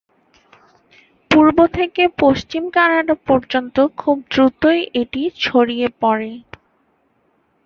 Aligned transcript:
পূর্ব 1.31 1.57
থেকে 1.77 2.03
পশ্চিম 2.19 2.63
কানাডা 2.69 3.15
পর্যন্ত 3.27 3.75
খুব 3.97 4.17
দ্রুতই 4.31 4.81
এটি 5.01 5.21
ছড়িয়ে 5.39 5.87
পড়ে। 6.01 6.31